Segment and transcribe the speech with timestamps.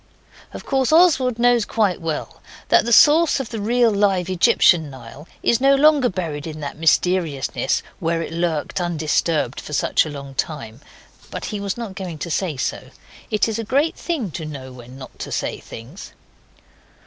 [0.51, 5.27] Of course Oswald knows quite well that the source of the real live Egyptian Nile
[5.43, 10.33] is no longer buried in that mysteriousness where it lurked undisturbed for such a long
[10.33, 10.81] time.
[11.29, 12.89] But he was not going to say so.
[13.29, 16.13] It is a great thing to know when not to say things.